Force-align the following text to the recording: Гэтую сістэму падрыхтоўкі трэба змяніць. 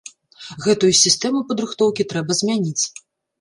Гэтую 0.65 0.89
сістэму 1.01 1.41
падрыхтоўкі 1.51 2.07
трэба 2.15 2.39
змяніць. 2.41 2.83